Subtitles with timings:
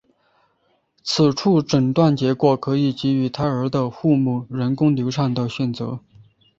[1.03, 5.99] 此外诊断结果可以给予胎儿的父母人工流产的选择。